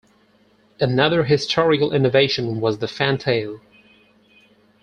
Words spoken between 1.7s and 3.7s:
innovation was the fantail.